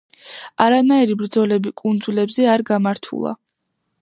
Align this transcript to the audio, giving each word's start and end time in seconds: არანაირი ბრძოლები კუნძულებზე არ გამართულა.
არანაირი 0.65 1.17
ბრძოლები 1.19 1.75
კუნძულებზე 1.83 2.51
არ 2.55 2.65
გამართულა. 2.71 3.37